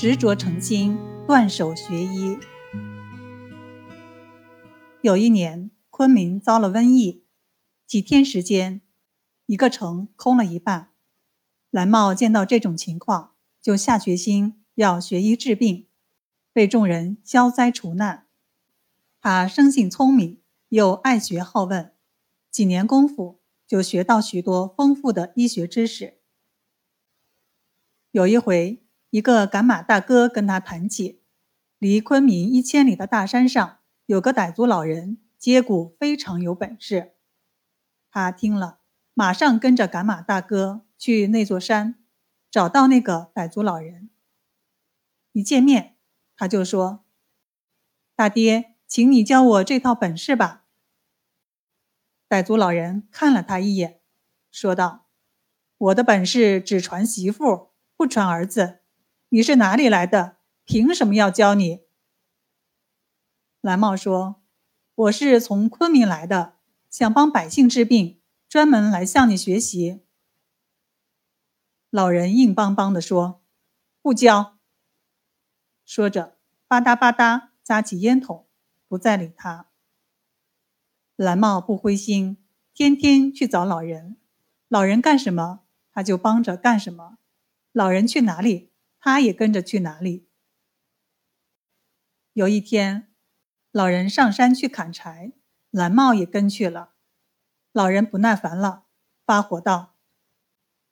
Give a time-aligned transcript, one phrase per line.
[0.00, 2.38] 执着诚心，断手学医。
[5.02, 7.26] 有一年，昆明遭了瘟疫，
[7.86, 8.80] 几天时间，
[9.44, 10.92] 一个城空了一半。
[11.68, 15.86] 蓝茂见到这种情况，就下决心要学医治病，
[16.54, 18.26] 为众人消灾除难。
[19.20, 21.92] 他生性聪明，又爱学好问，
[22.50, 26.20] 几年功夫就学到许多丰富的医学知识。
[28.12, 31.22] 有一回，一个赶马大哥跟他谈起，
[31.78, 33.78] 离昆明一千里的大山上。
[34.06, 37.14] 有个傣族老人接骨非常有本事，
[38.10, 38.80] 他听了，
[39.14, 42.02] 马上跟着赶马大哥去那座山，
[42.50, 44.10] 找到那个傣族老人。
[45.30, 45.96] 一见面，
[46.36, 47.04] 他就说
[48.16, 50.64] ：“大爹，请你教我这套本事吧。”
[52.28, 54.00] 傣族老人看了他一眼，
[54.50, 55.06] 说道
[55.78, 58.79] ：“我的本事只传媳妇，不传儿子。
[59.30, 60.36] 你是哪里来的？
[60.64, 61.80] 凭什么要教你？”
[63.60, 64.42] 蓝茂说
[64.94, 70.04] ：“我是从昆明来的，想帮百姓治病，专门来向你学习。”
[71.90, 73.42] 老人硬邦邦地说
[74.00, 74.58] ：“不教。”
[75.84, 78.48] 说着，吧嗒吧嗒扎起烟筒，
[78.86, 79.70] 不再理他。
[81.16, 84.16] 蓝茂不灰心，天天去找老人，
[84.68, 87.18] 老人干什么，他就帮着干什么；
[87.72, 88.69] 老人去哪里，
[89.00, 90.28] 他也跟着去哪里。
[92.34, 93.08] 有一天。
[93.72, 95.30] 老人上山去砍柴，
[95.70, 96.94] 蓝帽也跟去了。
[97.70, 98.86] 老人不耐烦了，
[99.24, 99.94] 发火道：“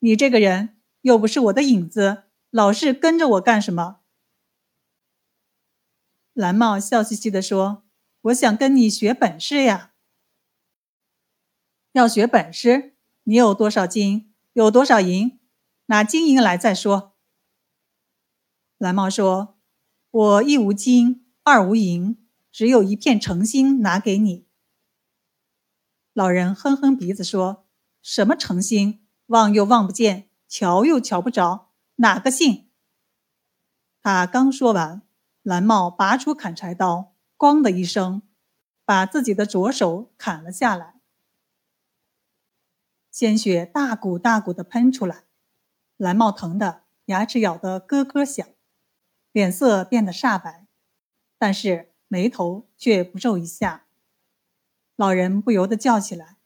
[0.00, 4.02] 你这个人又不是我的影子，老是跟着我干什么？”
[6.34, 7.86] 蓝帽笑嘻嘻地说
[8.28, 9.94] ：“我想跟你学本事呀。
[11.92, 15.40] 要学本事，你有多少金，有多少银，
[15.86, 17.15] 拿金银来再说。”
[18.78, 19.58] 蓝帽说
[20.10, 22.22] ：“我一无金，二无银。”
[22.56, 24.48] 只有一片诚心拿给你。
[26.14, 27.66] 老人哼哼鼻子说
[28.00, 29.06] ：“什么诚心？
[29.26, 32.70] 望又望不见，瞧又瞧不着，哪个信？”
[34.00, 35.02] 他刚说完，
[35.42, 38.22] 蓝帽拔出砍柴刀，咣的一声，
[38.86, 41.00] 把自己的左手砍了下来，
[43.10, 45.24] 鲜血大股大股的喷出来，
[45.98, 48.48] 蓝帽疼得牙齿咬得咯咯响，
[49.36, 50.66] 脸色变得煞白，
[51.36, 51.92] 但是。
[52.08, 53.86] 眉头却不皱一下，
[54.94, 56.36] 老人不由得叫起来：“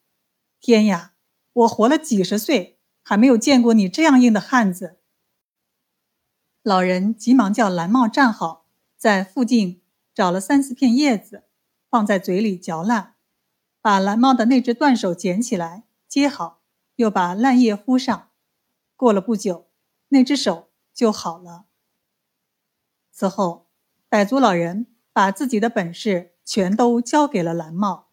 [0.59, 1.13] 天呀！
[1.53, 4.97] 我活了几十岁，还没有见过你这样硬的汉子！”
[6.63, 8.65] 老人急忙叫蓝帽站好，
[8.97, 9.83] 在附近
[10.15, 11.43] 找了三四片叶子，
[11.87, 13.13] 放在嘴里嚼烂，
[13.81, 16.63] 把蓝帽的那只断手捡起来接好，
[16.95, 18.29] 又把烂叶敷上。
[18.95, 19.67] 过了不久，
[20.07, 21.65] 那只手就好了。
[23.21, 23.67] 此后，
[24.09, 24.87] 傣族老人。
[25.13, 28.10] 把自己的本事全都交给了蓝帽。